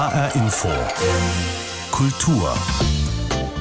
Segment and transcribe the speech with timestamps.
[0.00, 0.68] HR Info.
[1.90, 2.54] Kultur.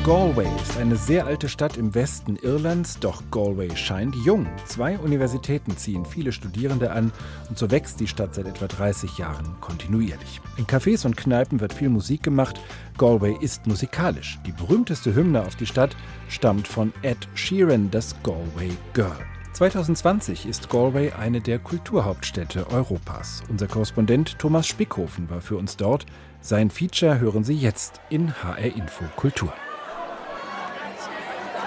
[0.05, 4.47] Galway ist eine sehr alte Stadt im Westen Irlands, doch Galway scheint jung.
[4.63, 7.11] Zwei Universitäten ziehen viele Studierende an
[7.49, 10.39] und so wächst die Stadt seit etwa 30 Jahren kontinuierlich.
[10.55, 12.57] In Cafés und Kneipen wird viel Musik gemacht.
[12.97, 14.39] Galway ist musikalisch.
[14.45, 15.97] Die berühmteste Hymne auf die Stadt
[16.29, 19.25] stammt von Ed Sheeran, das Galway Girl.
[19.59, 23.43] 2020 ist Galway eine der Kulturhauptstädte Europas.
[23.49, 26.05] Unser Korrespondent Thomas Spickhofen war für uns dort.
[26.41, 29.53] Sein Feature hören Sie jetzt in HR Info Kultur.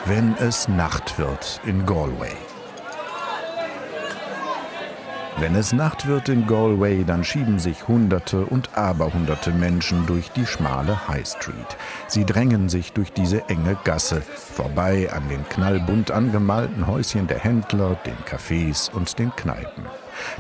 [0.07, 2.33] Wenn es Nacht wird in Galway.
[5.39, 10.47] Wenn es Nacht wird in Galway, dann schieben sich Hunderte und Aberhunderte Menschen durch die
[10.47, 11.77] schmale High Street.
[12.07, 17.97] Sie drängen sich durch diese enge Gasse, vorbei an den knallbunt angemalten Häuschen der Händler,
[18.07, 19.85] den Cafés und den Kneipen.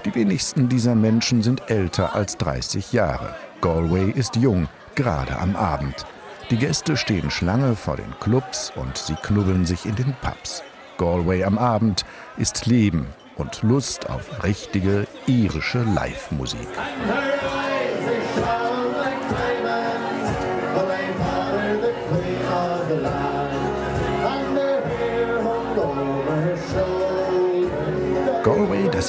[0.06, 3.34] Die wenigsten dieser Menschen sind älter als 30 Jahre.
[3.62, 6.04] Galway ist jung, gerade am Abend.
[6.50, 10.64] Die Gäste stehen Schlange vor den Clubs und sie knubbeln sich in den Pubs.
[10.98, 12.04] Galway am Abend
[12.36, 13.06] ist Leben
[13.36, 16.68] und Lust auf richtige irische Live-Musik.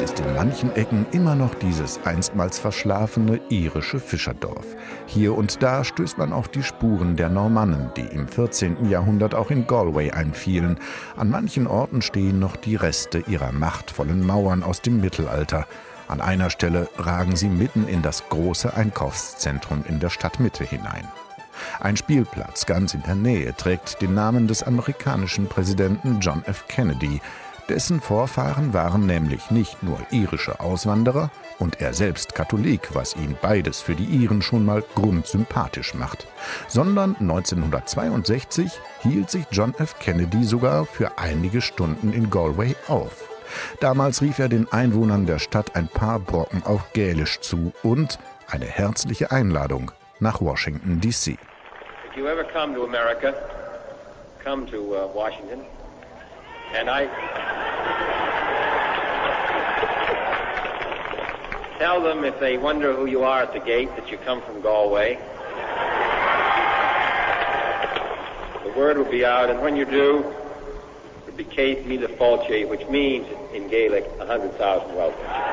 [0.04, 4.66] Ist in manchen Ecken immer noch dieses einstmals verschlafene irische Fischerdorf.
[5.06, 8.90] Hier und da stößt man auf die Spuren der Normannen, die im 14.
[8.90, 10.78] Jahrhundert auch in Galway einfielen.
[11.16, 15.68] An manchen Orten stehen noch die Reste ihrer machtvollen Mauern aus dem Mittelalter.
[16.10, 21.08] An einer Stelle ragen sie mitten in das große Einkaufszentrum in der Stadtmitte hinein.
[21.80, 26.68] Ein Spielplatz ganz in der Nähe trägt den Namen des amerikanischen Präsidenten John F.
[26.68, 27.22] Kennedy.
[27.70, 33.82] Dessen Vorfahren waren nämlich nicht nur irische Auswanderer und er selbst Katholik, was ihn beides
[33.82, 36.28] für die Iren schon mal grundsympathisch macht,
[36.68, 39.98] sondern 1962 hielt sich John F.
[40.00, 43.30] Kennedy sogar für einige Stunden in Galway auf.
[43.80, 48.20] Damals rief er den Einwohnern der Stadt ein paar Brocken auf Gälisch zu und
[48.50, 51.38] eine herzliche Einladung nach Washington, D.C.
[54.44, 55.62] Come to uh, Washington.
[56.76, 57.08] And I
[61.84, 64.62] tell them if they wonder who you are at the gate that you come from
[64.62, 65.16] Galway.
[68.64, 70.34] The word will be out, and when you do,
[71.28, 75.53] it'll be Kate Mila Falche, which means in Gaelic, a 100,000 welcomes.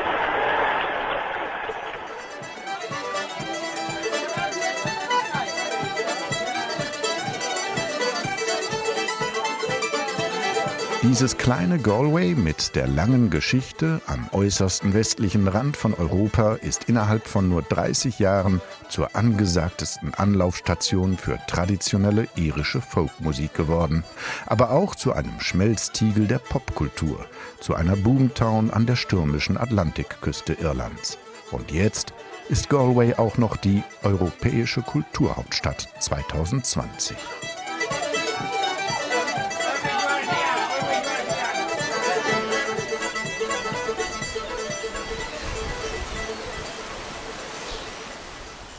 [11.10, 17.26] Dieses kleine Galway mit der langen Geschichte am äußersten westlichen Rand von Europa ist innerhalb
[17.26, 24.04] von nur 30 Jahren zur angesagtesten Anlaufstation für traditionelle irische Folkmusik geworden,
[24.46, 27.26] aber auch zu einem Schmelztiegel der Popkultur,
[27.58, 31.18] zu einer Boomtown an der stürmischen Atlantikküste Irlands.
[31.50, 32.14] Und jetzt
[32.48, 37.16] ist Galway auch noch die europäische Kulturhauptstadt 2020.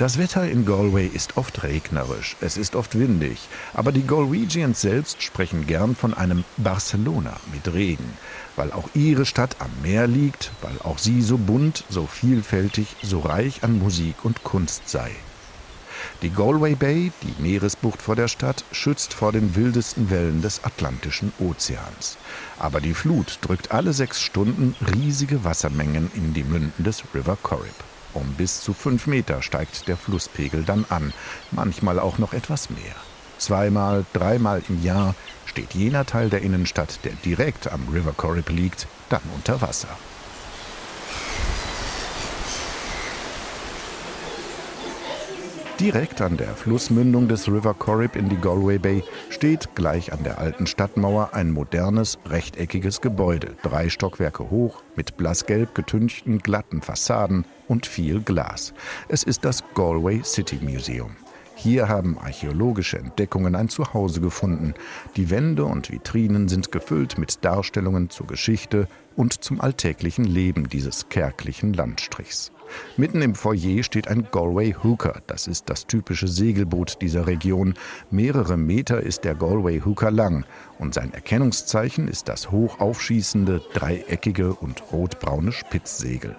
[0.01, 3.37] Das Wetter in Galway ist oft regnerisch, es ist oft windig,
[3.71, 8.17] aber die Galwegians selbst sprechen gern von einem Barcelona mit Regen,
[8.55, 13.19] weil auch ihre Stadt am Meer liegt, weil auch sie so bunt, so vielfältig, so
[13.19, 15.11] reich an Musik und Kunst sei.
[16.23, 21.31] Die Galway Bay, die Meeresbucht vor der Stadt, schützt vor den wildesten Wellen des Atlantischen
[21.37, 22.17] Ozeans.
[22.57, 27.75] Aber die Flut drückt alle sechs Stunden riesige Wassermengen in die Münden des River Corrib.
[28.13, 31.13] Um bis zu fünf Meter steigt der Flusspegel dann an,
[31.51, 32.95] manchmal auch noch etwas mehr.
[33.37, 38.87] Zweimal, dreimal im Jahr steht jener Teil der Innenstadt, der direkt am River Corrib liegt,
[39.09, 39.89] dann unter Wasser.
[45.81, 50.37] Direkt an der Flussmündung des River Corrib in die Galway Bay steht gleich an der
[50.37, 57.85] alten Stadtmauer ein modernes, rechteckiges Gebäude, drei Stockwerke hoch, mit blassgelb getünchten, glatten Fassaden und
[57.85, 58.73] viel Glas.
[59.07, 61.15] Es ist das Galway City Museum.
[61.55, 64.73] Hier haben archäologische Entdeckungen ein Zuhause gefunden.
[65.15, 71.07] Die Wände und Vitrinen sind gefüllt mit Darstellungen zur Geschichte und zum alltäglichen Leben dieses
[71.07, 72.51] kärglichen Landstrichs.
[72.97, 75.21] Mitten im Foyer steht ein Galway Hooker.
[75.27, 77.75] Das ist das typische Segelboot dieser Region.
[78.09, 80.43] Mehrere Meter ist der Galway Hooker lang
[80.77, 86.35] und sein Erkennungszeichen ist das hoch aufschießende, dreieckige und rotbraune Spitzsegel.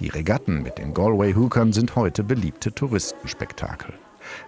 [0.00, 3.94] Die Regatten mit den Galway-Hookern sind heute beliebte Touristenspektakel.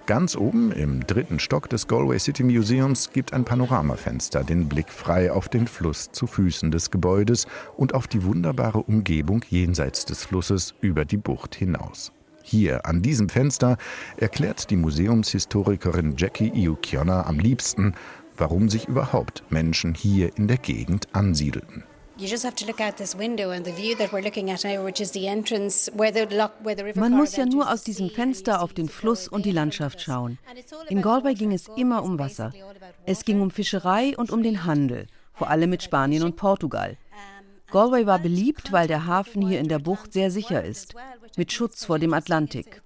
[0.06, 5.30] Ganz oben im dritten Stock des Galway City Museums gibt ein Panoramafenster den Blick frei
[5.32, 10.74] auf den Fluss zu Füßen des Gebäudes und auf die wunderbare Umgebung jenseits des Flusses
[10.80, 12.12] über die Bucht hinaus.
[12.42, 13.76] Hier an diesem Fenster
[14.16, 17.94] erklärt die Museumshistorikerin Jackie Iukiona am liebsten,
[18.36, 21.84] warum sich überhaupt Menschen hier in der Gegend ansiedelten.
[26.96, 30.38] Man muss ja nur aus diesem Fenster auf den Fluss und die Landschaft schauen.
[30.88, 32.52] In Galway ging es immer um Wasser.
[33.06, 36.96] Es ging um Fischerei und um den Handel, vor allem mit Spanien und Portugal.
[37.70, 40.94] Galway war beliebt, weil der Hafen hier in der Bucht sehr sicher ist,
[41.36, 42.82] mit Schutz vor dem Atlantik.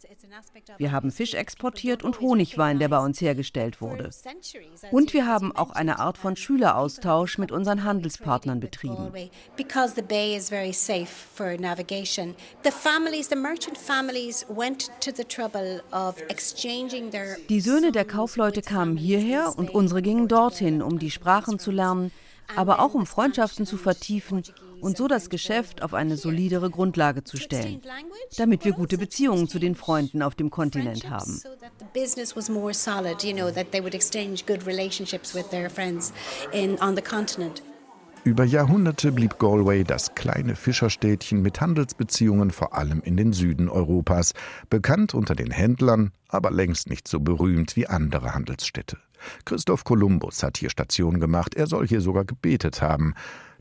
[0.79, 4.11] Wir haben Fisch exportiert und Honigwein, der bei uns hergestellt wurde.
[4.90, 9.12] Und wir haben auch eine Art von Schüleraustausch mit unseren Handelspartnern betrieben.
[17.49, 22.11] Die Söhne der Kaufleute kamen hierher und unsere gingen dorthin, um die Sprachen zu lernen,
[22.56, 24.43] aber auch um Freundschaften zu vertiefen
[24.82, 27.81] und so das Geschäft auf eine solidere Grundlage zu stellen,
[28.37, 31.40] damit wir gute Beziehungen zu den Freunden auf dem Kontinent haben.
[38.25, 44.32] Über Jahrhunderte blieb Galway das kleine Fischerstädtchen mit Handelsbeziehungen vor allem in den Süden Europas,
[44.70, 48.99] bekannt unter den Händlern, aber längst nicht so berühmt wie andere Handelsstädte.
[49.44, 53.14] Christoph Kolumbus hat hier Station gemacht, er soll hier sogar gebetet haben.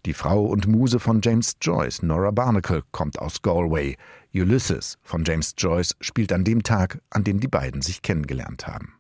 [0.08, 3.98] Die Frau und Muse von James Joyce, Nora Barnacle, kommt aus Galway.
[4.34, 8.96] Ulysses von James Joyce spielt an dem Tag, an dem die beiden sich kennengelernt haben.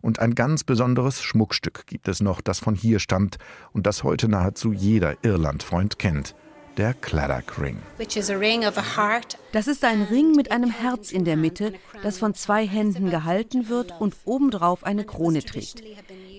[0.00, 3.38] Und ein ganz besonderes Schmuckstück gibt es noch, das von hier stammt
[3.72, 6.34] und das heute nahezu jeder Irlandfreund kennt
[6.76, 7.78] der Claddock Ring.
[9.52, 11.72] Das ist ein Ring mit einem Herz in der Mitte,
[12.02, 15.82] das von zwei Händen gehalten wird und obendrauf eine Krone trägt.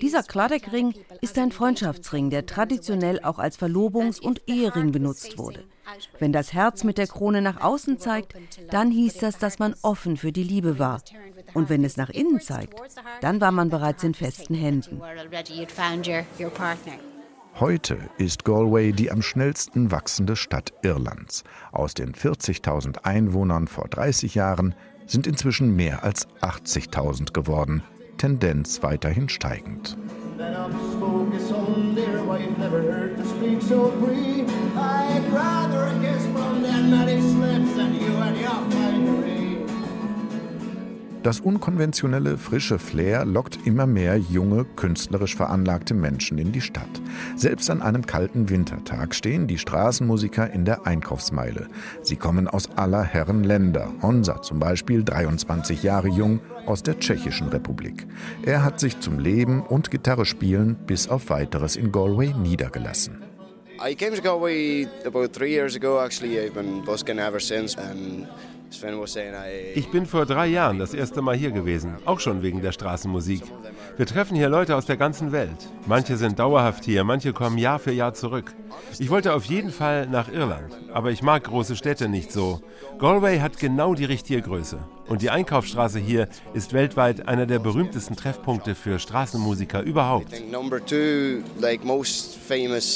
[0.03, 5.63] Dieser Claddock Ring ist ein Freundschaftsring, der traditionell auch als Verlobungs- und Ehering benutzt wurde.
[6.19, 8.35] Wenn das Herz mit der Krone nach außen zeigt,
[8.69, 11.01] dann hieß das, dass man offen für die Liebe war.
[11.53, 12.81] Und wenn es nach innen zeigt,
[13.21, 15.01] dann war man bereits in festen Händen.
[17.61, 21.45] Heute ist Galway die am schnellsten wachsende Stadt Irlands.
[21.71, 27.83] Aus den 40.000 Einwohnern vor 30 Jahren sind inzwischen mehr als 80.000 geworden,
[28.17, 29.97] Tendenz weiterhin steigend.
[34.75, 35.83] I'd rather
[41.23, 47.01] Das unkonventionelle, frische Flair lockt immer mehr junge, künstlerisch veranlagte Menschen in die Stadt.
[47.37, 51.69] Selbst an einem kalten Wintertag stehen die Straßenmusiker in der Einkaufsmeile.
[52.01, 53.89] Sie kommen aus aller Herren Länder.
[54.01, 58.05] Honza zum Beispiel, 23 Jahre jung, aus der Tschechischen Republik.
[58.45, 63.23] Er hat sich zum Leben und Gitarre spielen bis auf weiteres in Galway niedergelassen.
[63.79, 65.99] I came to Galway about three years ago.
[65.99, 67.75] Actually, I've been busking ever since.
[67.77, 68.27] And
[69.75, 73.43] ich bin vor drei Jahren das erste Mal hier gewesen, auch schon wegen der Straßenmusik.
[73.97, 75.69] Wir treffen hier Leute aus der ganzen Welt.
[75.85, 78.53] Manche sind dauerhaft hier, manche kommen Jahr für Jahr zurück.
[78.99, 82.61] Ich wollte auf jeden Fall nach Irland, aber ich mag große Städte nicht so.
[82.99, 84.79] Galway hat genau die richtige Größe.
[85.07, 90.33] Und die Einkaufsstraße hier ist weltweit einer der berühmtesten Treffpunkte für Straßenmusiker überhaupt.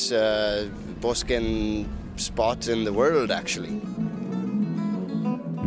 [0.09, 1.85] Uh,
[2.19, 3.79] spot in the world actually.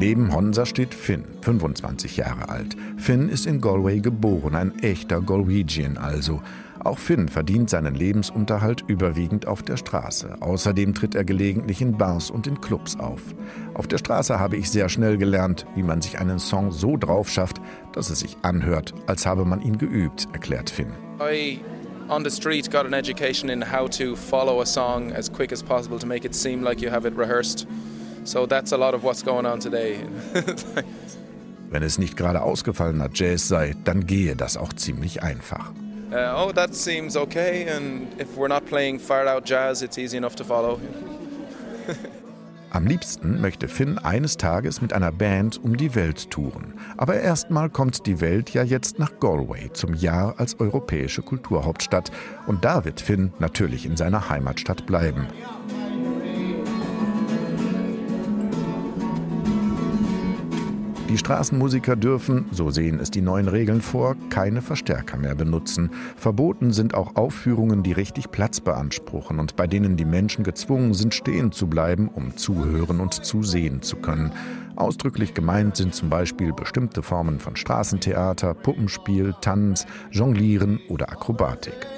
[0.00, 2.74] Neben Honsa steht Finn, 25 Jahre alt.
[2.96, 6.40] Finn ist in Galway geboren, ein echter Galwegian also.
[6.82, 10.38] Auch Finn verdient seinen Lebensunterhalt überwiegend auf der Straße.
[10.40, 13.20] Außerdem tritt er gelegentlich in Bars und in Clubs auf.
[13.74, 17.28] Auf der Straße habe ich sehr schnell gelernt, wie man sich einen Song so drauf
[17.28, 17.60] schafft,
[17.92, 20.94] dass es sich anhört, als habe man ihn geübt, erklärt Finn.
[21.20, 21.60] I
[22.08, 25.62] on the street got an education in how to follow a song as quick as
[25.62, 27.66] possible to make it seem like you have it rehearsed.
[28.24, 29.98] So that's a lot of what's going on today.
[31.70, 35.72] Wenn es nicht gerade ausgefallener Jazz sei, dann gehe das auch ziemlich einfach.
[36.12, 40.16] Uh, oh, that seems okay, and if we're not playing far out jazz, it's easy
[40.16, 40.80] enough to follow.
[42.72, 46.74] Am liebsten möchte Finn eines Tages mit einer Band um die Welt touren.
[46.96, 52.12] Aber erstmal kommt die Welt ja jetzt nach Galway zum Jahr als europäische Kulturhauptstadt.
[52.46, 55.26] Und da wird Finn natürlich in seiner Heimatstadt bleiben.
[61.10, 65.90] Die Straßenmusiker dürfen, so sehen es die neuen Regeln vor, keine Verstärker mehr benutzen.
[66.14, 71.12] Verboten sind auch Aufführungen, die richtig Platz beanspruchen und bei denen die Menschen gezwungen sind,
[71.12, 74.30] stehen zu bleiben, um zuhören und zusehen zu können.
[74.76, 81.88] Ausdrücklich gemeint sind zum Beispiel bestimmte Formen von Straßentheater, Puppenspiel, Tanz, Jonglieren oder Akrobatik.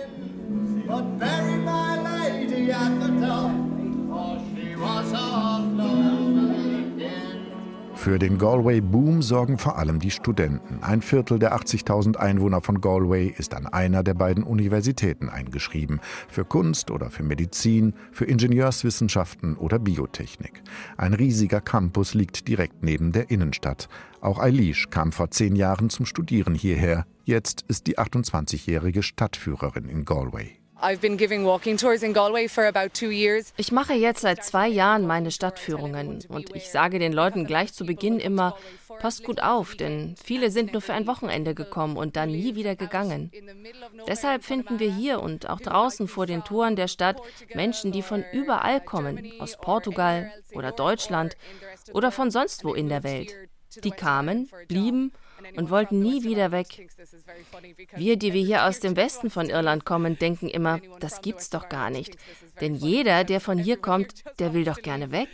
[8.03, 10.83] Für den Galway-Boom sorgen vor allem die Studenten.
[10.83, 16.01] Ein Viertel der 80.000 Einwohner von Galway ist an einer der beiden Universitäten eingeschrieben.
[16.27, 20.65] Für Kunst oder für Medizin, für Ingenieurswissenschaften oder Biotechnik.
[20.97, 23.89] Ein riesiger Campus liegt direkt neben der Innenstadt.
[24.21, 27.07] Auch Eilish kam vor zehn Jahren zum Studieren hierher.
[27.25, 30.62] Jetzt ist die 28-jährige Stadtführerin in Galway.
[33.57, 37.87] Ich mache jetzt seit zwei Jahren meine Stadtführungen und ich sage den Leuten gleich zu
[37.87, 38.57] Beginn immer,
[38.99, 42.77] passt gut auf, denn viele sind nur für ein Wochenende gekommen und dann nie wieder
[42.77, 43.31] gegangen.
[44.07, 47.21] Deshalb finden wir hier und auch draußen vor den Toren der Stadt
[47.55, 51.37] Menschen, die von überall kommen, aus Portugal oder Deutschland
[51.93, 53.35] oder von sonst wo in der Welt.
[53.85, 55.13] Die kamen, blieben
[55.57, 56.89] und wollten nie wieder weg.
[57.95, 61.69] Wir, die wir hier aus dem Westen von Irland kommen, denken immer, das gibt's doch
[61.69, 62.17] gar nicht.
[62.61, 65.29] Denn jeder, der von hier kommt, der will doch gerne weg.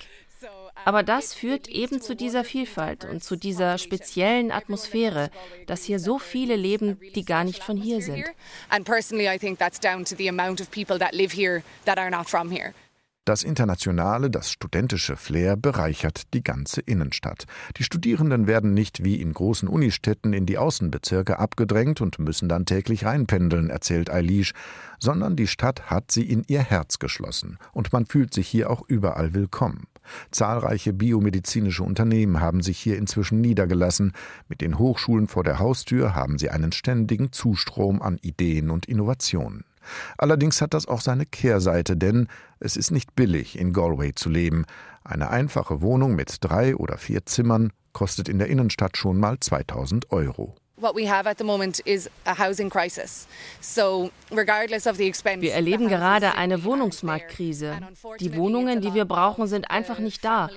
[0.85, 5.31] Aber das führt eben zu dieser Vielfalt und zu dieser speziellen Atmosphäre,
[5.67, 8.25] dass hier so viele leben, die gar nicht von hier sind.
[8.69, 11.99] And personally I think that's down to the amount of people that live here that
[11.99, 12.75] are not from here.
[13.29, 17.45] Das internationale, das studentische Flair bereichert die ganze Innenstadt.
[17.77, 22.65] Die Studierenden werden nicht wie in großen Unistädten in die Außenbezirke abgedrängt und müssen dann
[22.65, 24.55] täglich reinpendeln, erzählt Eilish,
[24.99, 28.81] sondern die Stadt hat sie in ihr Herz geschlossen und man fühlt sich hier auch
[28.89, 29.89] überall willkommen.
[30.31, 34.13] Zahlreiche biomedizinische Unternehmen haben sich hier inzwischen niedergelassen.
[34.49, 39.65] Mit den Hochschulen vor der Haustür haben sie einen ständigen Zustrom an Ideen und Innovationen.
[40.17, 42.29] Allerdings hat das auch seine Kehrseite, denn
[42.61, 44.65] es ist nicht billig, in Galway zu leben.
[45.05, 50.11] Eine einfache Wohnung mit drei oder vier Zimmern kostet in der Innenstadt schon mal 2000
[50.13, 50.55] Euro.
[55.43, 57.79] Wir erleben gerade eine Wohnungsmarktkrise.
[58.21, 60.51] Die Wohnungen, die wir brauchen, sind einfach nicht da.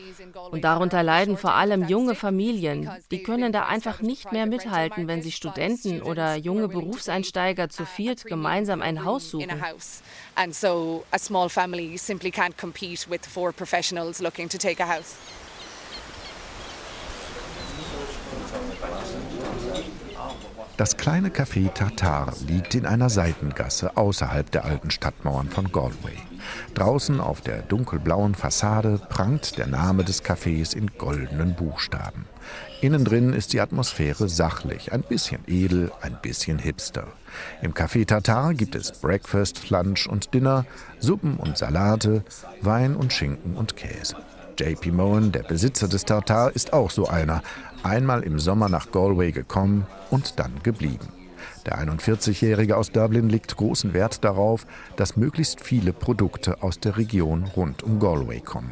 [0.51, 2.89] Und darunter leiden vor allem junge Familien.
[3.09, 8.25] Die können da einfach nicht mehr mithalten, wenn sie Studenten oder junge Berufseinsteiger zu viert
[8.25, 9.49] gemeinsam ein Haus suchen.
[20.81, 26.17] Das kleine Café Tartar liegt in einer Seitengasse außerhalb der alten Stadtmauern von Galway.
[26.73, 32.25] Draußen auf der dunkelblauen Fassade prangt der Name des Cafés in goldenen Buchstaben.
[32.81, 37.05] Innen drin ist die Atmosphäre sachlich, ein bisschen edel, ein bisschen hipster.
[37.61, 40.65] Im Café Tartar gibt es Breakfast, Lunch und Dinner,
[40.97, 42.23] Suppen und Salate,
[42.61, 44.15] Wein und Schinken und Käse.
[44.61, 47.41] JP Moen, der Besitzer des Tartar, ist auch so einer.
[47.83, 51.07] Einmal im Sommer nach Galway gekommen und dann geblieben.
[51.65, 57.45] Der 41-Jährige aus Dublin legt großen Wert darauf, dass möglichst viele Produkte aus der Region
[57.55, 58.71] rund um Galway kommen.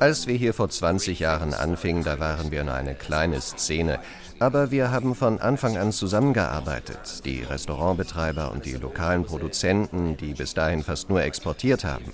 [0.00, 3.98] Als wir hier vor 20 Jahren anfingen, da waren wir nur eine kleine Szene.
[4.38, 10.52] Aber wir haben von Anfang an zusammengearbeitet, die Restaurantbetreiber und die lokalen Produzenten, die bis
[10.52, 12.04] dahin fast nur exportiert haben.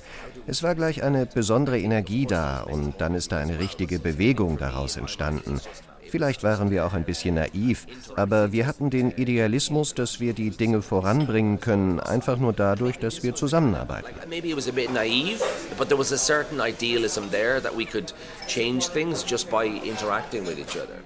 [0.46, 4.96] Es war gleich eine besondere Energie da und dann ist da eine richtige Bewegung daraus
[4.96, 5.60] entstanden.
[6.10, 10.50] Vielleicht waren wir auch ein bisschen naiv, aber wir hatten den Idealismus, dass wir die
[10.50, 14.08] Dinge voranbringen können, einfach nur dadurch, dass wir zusammenarbeiten.
[14.28, 15.42] Maybe it was a bit naive,
[15.78, 18.12] but there was a certain idealism there that we could
[18.46, 21.01] change things just by interacting with each other.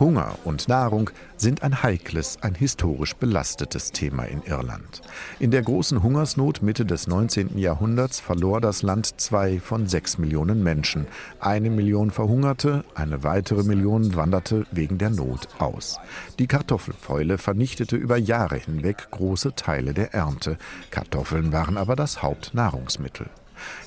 [0.00, 5.02] Hunger und Nahrung sind ein heikles, ein historisch belastetes Thema in Irland.
[5.38, 7.58] In der großen Hungersnot Mitte des 19.
[7.58, 11.06] Jahrhunderts verlor das Land zwei von sechs Millionen Menschen.
[11.38, 16.00] Eine Million verhungerte, eine weitere Million wanderte wegen der Not aus.
[16.40, 20.58] Die Kartoffelfäule vernichtete über Jahre hinweg große Teile der Ernte.
[20.90, 23.26] Kartoffeln waren aber das Hauptnahrungsmittel.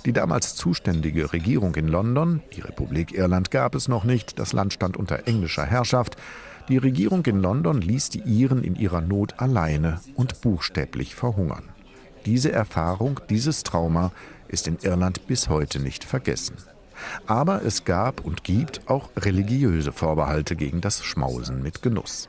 [0.05, 4.73] Die damals zuständige Regierung in London, die Republik Irland gab es noch nicht, das Land
[4.73, 6.17] stand unter englischer Herrschaft,
[6.69, 11.69] die Regierung in London ließ die Iren in ihrer Not alleine und buchstäblich verhungern.
[12.25, 14.11] Diese Erfahrung, dieses Trauma
[14.49, 16.57] ist in Irland bis heute nicht vergessen.
[17.25, 22.27] Aber es gab und gibt auch religiöse Vorbehalte gegen das Schmausen mit Genuss.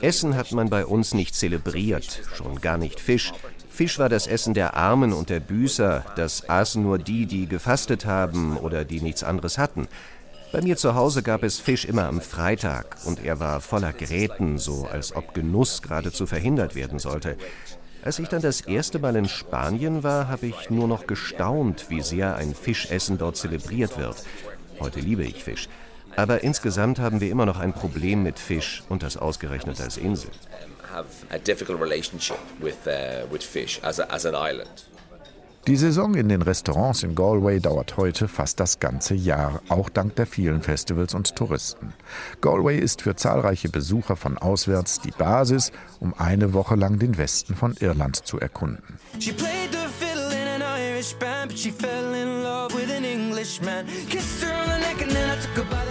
[0.00, 3.32] Essen hat man bei uns nicht zelebriert, schon gar nicht Fisch.
[3.70, 8.04] Fisch war das Essen der Armen und der Büßer, das aßen nur die, die gefastet
[8.04, 9.88] haben oder die nichts anderes hatten.
[10.52, 14.58] Bei mir zu Hause gab es Fisch immer am Freitag und er war voller Gräten,
[14.58, 17.38] so als ob Genuss geradezu verhindert werden sollte.
[18.04, 22.02] Als ich dann das erste Mal in Spanien war, habe ich nur noch gestaunt, wie
[22.02, 24.24] sehr ein Fischessen dort zelebriert wird.
[24.78, 25.68] Heute liebe ich Fisch.
[26.16, 30.30] Aber insgesamt haben wir immer noch ein Problem mit Fisch und das ausgerechnet als Insel.
[35.68, 40.16] Die Saison in den Restaurants in Galway dauert heute fast das ganze Jahr, auch dank
[40.16, 41.94] der vielen Festivals und Touristen.
[42.40, 47.54] Galway ist für zahlreiche Besucher von auswärts die Basis, um eine Woche lang den Westen
[47.54, 48.98] von Irland zu erkunden.
[54.98, 55.81] pretty little Galway girl.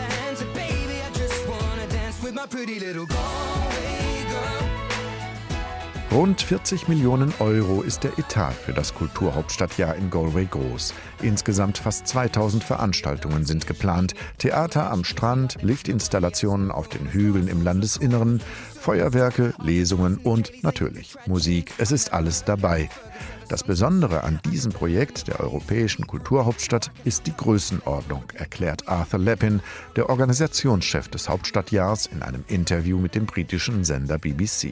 [6.12, 10.94] Rund 40 Millionen Euro ist der Etat für das Kulturhauptstadtjahr in Galway groß.
[11.22, 14.16] Insgesamt fast 2000 Veranstaltungen sind geplant.
[14.38, 18.42] Theater am Strand, Lichtinstallationen auf den Hügeln im Landesinneren,
[18.78, 21.72] Feuerwerke, Lesungen und natürlich Musik.
[21.78, 22.90] Es ist alles dabei.
[23.52, 29.60] Das Besondere an diesem Projekt der europäischen Kulturhauptstadt ist die Größenordnung, erklärt Arthur Lepin,
[29.98, 34.72] der Organisationschef des Hauptstadtjahrs, in einem Interview mit dem britischen Sender BBC.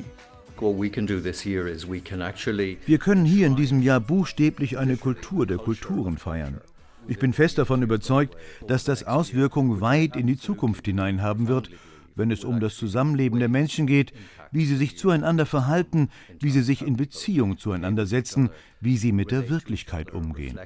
[2.86, 6.62] Wir können hier in diesem Jahr buchstäblich eine Kultur der Kulturen feiern.
[7.10, 11.70] Ich bin fest davon überzeugt, dass das Auswirkungen weit in die Zukunft hinein haben wird,
[12.20, 14.14] wenn es um das Zusammenleben der Menschen geht,
[14.52, 16.10] wie sie sich zueinander verhalten,
[16.40, 18.50] wie sie sich in Beziehung zueinander setzen,
[18.80, 20.60] wie sie mit der Wirklichkeit umgehen.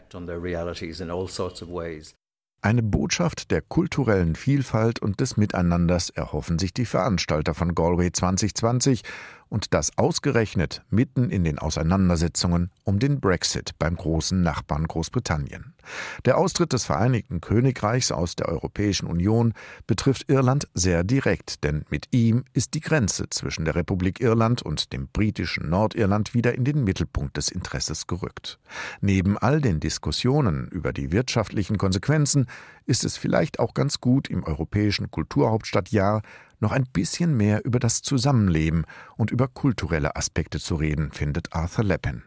[2.65, 9.03] Eine Botschaft der kulturellen Vielfalt und des Miteinanders erhoffen sich die Veranstalter von Galway 2020
[9.49, 15.75] und das ausgerechnet mitten in den Auseinandersetzungen um den Brexit beim großen Nachbarn Großbritannien.
[16.25, 19.53] Der Austritt des Vereinigten Königreichs aus der Europäischen Union
[19.87, 24.93] betrifft Irland sehr direkt, denn mit ihm ist die Grenze zwischen der Republik Irland und
[24.93, 28.59] dem britischen Nordirland wieder in den Mittelpunkt des Interesses gerückt.
[29.01, 32.47] Neben all den Diskussionen über die wirtschaftlichen Konsequenzen
[32.85, 36.21] ist es vielleicht auch ganz gut, im europäischen Kulturhauptstadtjahr
[36.59, 38.85] noch ein bisschen mehr über das Zusammenleben
[39.17, 42.23] und über kulturelle Aspekte zu reden, findet Arthur Lepin.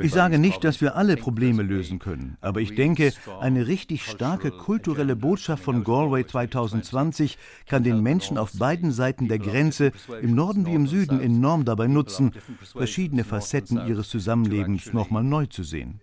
[0.00, 4.50] Ich sage nicht, dass wir alle Probleme lösen können, aber ich denke, eine richtig starke
[4.50, 10.66] kulturelle Botschaft von Galway 2020 kann den Menschen auf beiden Seiten der Grenze, im Norden
[10.66, 12.32] wie im Süden, enorm dabei nutzen,
[12.72, 16.00] verschiedene Facetten ihres Zusammenlebens nochmal neu zu sehen.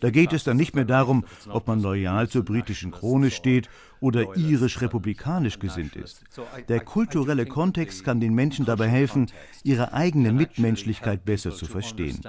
[0.00, 3.68] Da geht es dann nicht mehr darum, ob man loyal zur britischen Krone steht
[4.00, 6.24] oder irisch-republikanisch gesinnt ist.
[6.68, 9.30] Der kulturelle Kontext kann den Menschen dabei helfen,
[9.62, 12.20] ihre eigene Mitmenschlichkeit besser zu verstehen.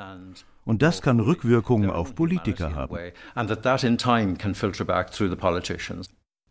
[0.65, 2.98] Und das kann Rückwirkungen auf Politiker haben.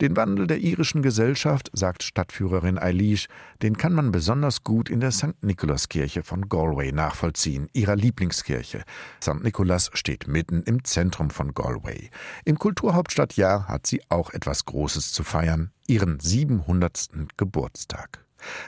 [0.00, 3.26] Den Wandel der irischen Gesellschaft, sagt Stadtführerin Eilish,
[3.60, 5.42] den kann man besonders gut in der St.
[5.42, 8.82] Nikolaskirche von Galway nachvollziehen, ihrer Lieblingskirche.
[9.22, 9.42] St.
[9.42, 12.08] Nikolas steht mitten im Zentrum von Galway.
[12.46, 17.10] Im Kulturhauptstadtjahr hat sie auch etwas Großes zu feiern, ihren 700.
[17.36, 18.24] Geburtstag.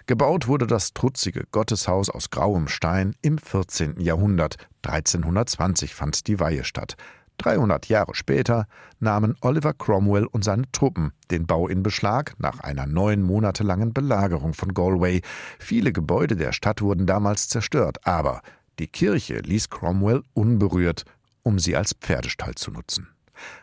[0.07, 4.01] Gebaut wurde das trutzige Gotteshaus aus grauem Stein im 14.
[4.01, 4.57] Jahrhundert.
[4.83, 6.97] 1320 fand die Weihe statt.
[7.43, 8.67] 300 Jahre später
[9.01, 13.93] nahmen Oliver Cromwell und seine Truppen den Bau in Beschlag nach einer neun Monate langen
[13.93, 15.23] Belagerung von Galway.
[15.59, 18.43] Viele Gebäude der Stadt wurden damals zerstört, aber
[18.79, 21.05] die Kirche ließ Cromwell unberührt,
[21.43, 23.09] um sie als Pferdestall zu nutzen.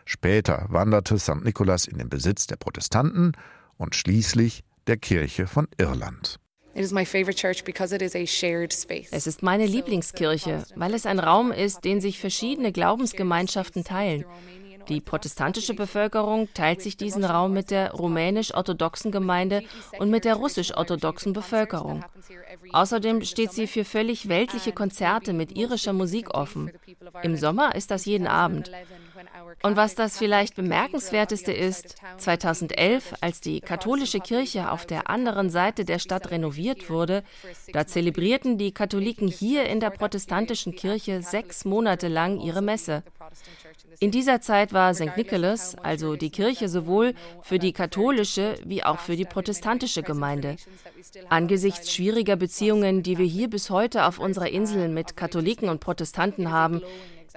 [0.04, 1.42] Später wanderte St.
[1.42, 3.32] Nicholas in den Besitz der Protestanten
[3.78, 6.38] und schließlich der Kirche von Irland.
[9.10, 14.24] Es ist meine Lieblingskirche, weil es ein Raum ist, den sich verschiedene Glaubensgemeinschaften teilen.
[14.88, 19.62] Die protestantische Bevölkerung teilt sich diesen Raum mit der rumänisch-orthodoxen Gemeinde
[19.98, 22.04] und mit der russisch-orthodoxen Bevölkerung.
[22.72, 26.72] Außerdem steht sie für völlig weltliche Konzerte mit irischer Musik offen.
[27.22, 28.70] Im Sommer ist das jeden Abend.
[29.62, 35.84] Und was das vielleicht bemerkenswerteste ist, 2011, als die katholische Kirche auf der anderen Seite
[35.84, 37.22] der Stadt renoviert wurde,
[37.72, 43.02] da zelebrierten die Katholiken hier in der protestantischen Kirche sechs Monate lang ihre Messe.
[44.00, 45.16] In dieser Zeit war St.
[45.16, 50.56] Nicholas, also die Kirche, sowohl für die katholische wie auch für die protestantische Gemeinde.
[51.28, 56.50] Angesichts schwieriger Beziehungen, die wir hier bis heute auf unserer Insel mit Katholiken und Protestanten
[56.50, 56.82] haben,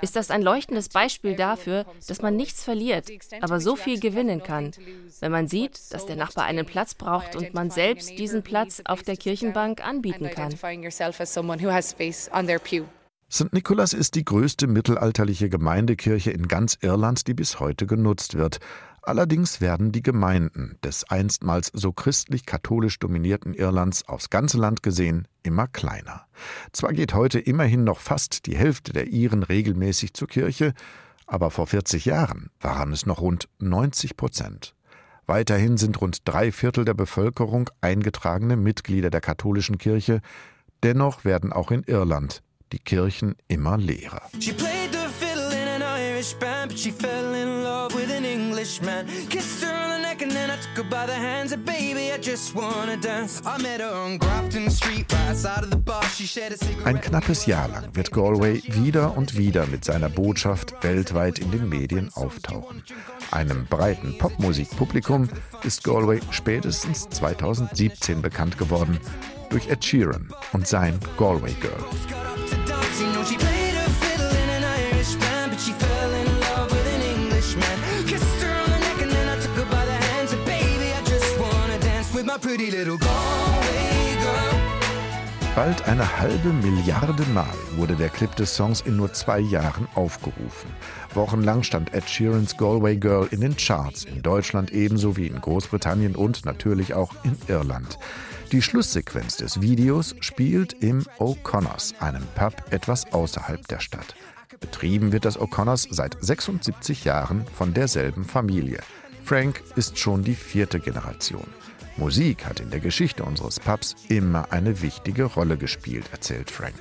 [0.01, 3.09] ist das ein leuchtendes Beispiel dafür, dass man nichts verliert,
[3.41, 4.71] aber so viel gewinnen kann,
[5.19, 9.03] wenn man sieht, dass der Nachbar einen Platz braucht und man selbst diesen Platz auf
[9.03, 10.51] der Kirchenbank anbieten kann.
[13.31, 13.51] St.
[13.51, 18.59] Nicholas ist die größte mittelalterliche Gemeindekirche in ganz Irland, die bis heute genutzt wird.
[19.05, 25.67] Allerdings werden die Gemeinden des einstmals so christlich-katholisch dominierten Irlands aufs ganze Land gesehen immer
[25.67, 26.25] kleiner.
[26.71, 30.73] Zwar geht heute immerhin noch fast die Hälfte der Iren regelmäßig zur Kirche,
[31.27, 34.73] aber vor 40 Jahren waren es noch rund 90 Prozent.
[35.25, 40.21] Weiterhin sind rund drei Viertel der Bevölkerung eingetragene Mitglieder der katholischen Kirche.
[40.81, 44.21] Dennoch werden auch in Irland die Kirchen immer leerer.
[46.23, 47.22] Irish band, but she fell in
[48.81, 49.29] an Englishman.
[49.29, 51.51] Kissed her on the neck and then I took her by the hands.
[51.51, 53.41] And baby, I just wanna dance.
[53.45, 56.03] I met her on Grafton Street, right side of the bar.
[56.15, 56.87] She shared a cigarette.
[56.87, 61.69] Ein knappes Jahr lang wird Galway wieder und wieder mit seiner Botschaft weltweit in den
[61.69, 62.83] Medien auftauchen.
[63.31, 65.29] Einem breiten Popmusikpublikum
[65.63, 68.99] ist Galway spätestens 2017 bekannt geworden
[69.49, 72.62] durch Ed Sheeran und sein Galway Girl.
[85.55, 90.71] Bald eine halbe Milliarde Mal wurde der Clip des Songs in nur zwei Jahren aufgerufen.
[91.13, 96.15] Wochenlang stand Ed Sheerans Galway Girl in den Charts, in Deutschland ebenso wie in Großbritannien
[96.15, 97.99] und natürlich auch in Irland.
[98.51, 104.15] Die Schlusssequenz des Videos spielt im O'Connors, einem Pub etwas außerhalb der Stadt.
[104.59, 108.79] Betrieben wird das O'Connors seit 76 Jahren von derselben Familie.
[109.23, 111.45] Frank ist schon die vierte Generation.
[111.95, 116.75] Musik hat in der Geschichte unseres Pubs immer eine wichtige Rolle gespielt, erzählt Frank.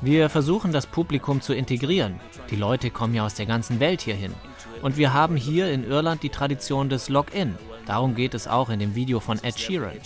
[0.00, 2.20] Wir versuchen das Publikum zu integrieren.
[2.50, 4.34] Die Leute kommen ja aus der ganzen Welt hierhin.
[4.82, 7.56] Und wir haben hier in Irland die Tradition des Log-In.
[7.86, 9.98] Darum geht es auch in dem Video von Ed Sheeran.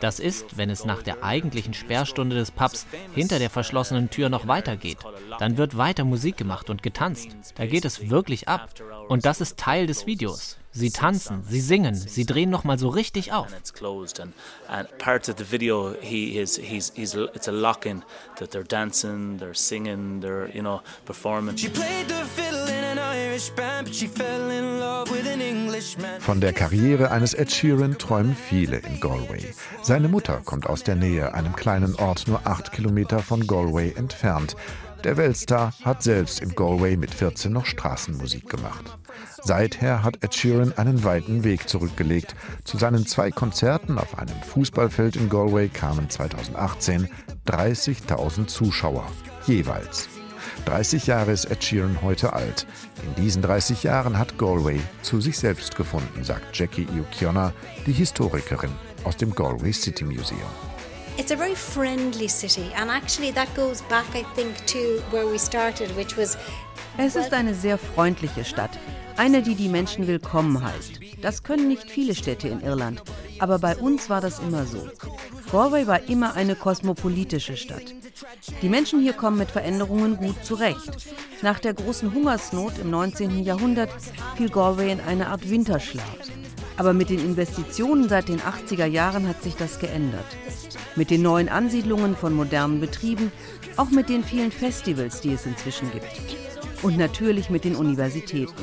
[0.00, 4.46] Das ist, wenn es nach der eigentlichen Sperrstunde des Pubs hinter der verschlossenen Tür noch
[4.46, 4.98] weitergeht.
[5.38, 7.28] Dann wird weiter Musik gemacht und getanzt.
[7.56, 8.68] Da geht es wirklich ab.
[9.08, 10.58] Und das ist Teil des Videos.
[10.70, 13.48] Sie tanzen, sie singen, sie drehen noch mal so richtig auf.
[26.20, 29.54] Von der Karriere eines Ed Sheeran träumen viele in Galway.
[29.82, 34.54] Seine Mutter kommt aus der Nähe, einem kleinen Ort nur acht Kilometer von Galway entfernt.
[35.04, 38.84] Der Weltstar hat selbst in Galway mit 14 noch Straßenmusik gemacht.
[39.42, 42.34] Seither hat Ed Sheeran einen weiten Weg zurückgelegt.
[42.64, 47.08] Zu seinen zwei Konzerten auf einem Fußballfeld in Galway kamen 2018
[47.46, 49.06] 30.000 Zuschauer,
[49.46, 50.08] jeweils.
[50.64, 52.66] 30 Jahre ist Ed Sheeran heute alt.
[53.04, 57.52] In diesen 30 Jahren hat Galway zu sich selbst gefunden, sagt Jackie Iukiona,
[57.86, 58.72] die Historikerin
[59.04, 60.40] aus dem Galway City Museum.
[61.18, 65.36] It's a very friendly city and actually that goes back I think to where we
[65.36, 66.38] started which was
[66.96, 68.70] Es ist eine sehr freundliche Stadt,
[69.16, 71.00] eine, die die Menschen willkommen heißt.
[71.20, 73.02] Das können nicht viele Städte in Irland,
[73.40, 74.88] aber bei uns war das immer so.
[75.50, 77.94] Galway war immer eine kosmopolitische Stadt.
[78.62, 81.08] Die Menschen hier kommen mit Veränderungen gut zurecht.
[81.42, 83.42] Nach der großen Hungersnot im 19.
[83.42, 83.90] Jahrhundert
[84.36, 86.04] fiel Galway in eine Art Winterschlaf.
[86.78, 90.24] Aber mit den Investitionen seit den 80er Jahren hat sich das geändert.
[90.94, 93.32] Mit den neuen Ansiedlungen von modernen Betrieben,
[93.76, 96.06] auch mit den vielen Festivals, die es inzwischen gibt.
[96.82, 98.54] Und natürlich mit den Universitäten.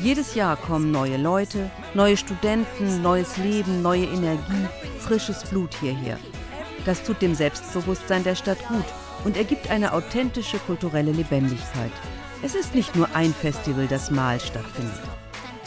[0.00, 4.68] Jedes Jahr kommen neue Leute, neue Studenten, neues Leben, neue Energie,
[5.00, 6.18] frisches Blut hierher.
[6.84, 8.84] Das tut dem Selbstbewusstsein der Stadt gut
[9.24, 11.92] und ergibt eine authentische kulturelle Lebendigkeit.
[12.42, 15.02] Es ist nicht nur ein Festival, das mal stattfindet.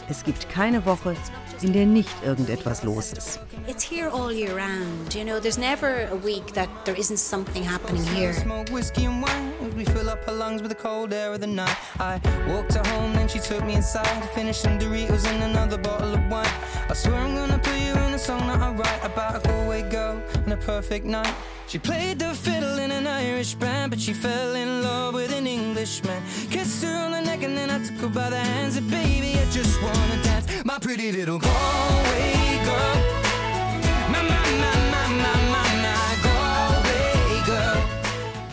[0.10, 1.16] Es gibt keine Woche,
[1.64, 3.40] in der nicht irgendetwas los ist.
[3.68, 5.14] It's here all year round.
[5.14, 8.34] You know, there's never a week that there isn't something happening here.
[8.34, 11.42] Smoke whiskey and wine as we fill up her lungs with the cold air of
[11.42, 11.76] the night.
[12.00, 16.14] I walked her home, then she took me inside, finished some Doritos and another bottle
[16.14, 16.48] of wine.
[16.90, 19.90] I swear I'm gonna put you in a song that I write about a Galway
[19.90, 21.34] girl and a perfect night.
[21.68, 25.46] She played the fiddle in an Irish band, but she fell in love with an
[25.46, 26.24] Englishman.
[26.50, 29.38] Kissed her on the neck and then I took her by the hands and baby,
[29.38, 30.48] I just wanna dance.
[30.64, 32.32] My pretty little Galway
[32.64, 32.96] girl.
[34.10, 37.84] My, my, my, my, my, my, Galway girl.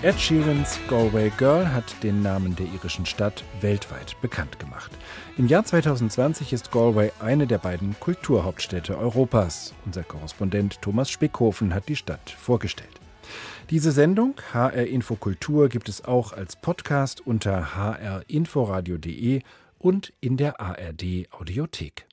[0.03, 4.90] Ed Sheerans Galway Girl hat den Namen der irischen Stadt weltweit bekannt gemacht.
[5.38, 9.72] Im Jahr 2020 ist Galway eine der beiden Kulturhauptstädte Europas.
[9.87, 12.93] Unser Korrespondent Thomas Spickhofen hat die Stadt vorgestellt.
[13.70, 19.40] Diese Sendung HR Infokultur gibt es auch als Podcast unter hrinforadio.de
[19.79, 22.07] und in der ARD Audiothek.